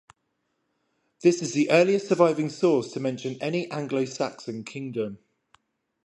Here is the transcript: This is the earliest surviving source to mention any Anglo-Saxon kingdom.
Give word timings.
This 1.21 1.43
is 1.43 1.53
the 1.53 1.69
earliest 1.69 2.07
surviving 2.07 2.49
source 2.49 2.91
to 2.93 2.99
mention 2.99 3.37
any 3.39 3.69
Anglo-Saxon 3.69 4.63
kingdom. 4.63 5.19